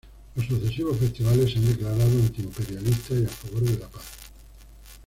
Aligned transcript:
Los 0.35 0.47
sucesivos 0.47 0.97
festivales 0.97 1.51
se 1.53 1.59
han 1.59 1.67
declarado 1.67 2.09
anti-imperialistas 2.09 3.19
y 3.19 3.25
a 3.25 3.29
favor 3.29 3.61
de 3.61 3.77
la 3.77 3.87
paz. 3.87 4.17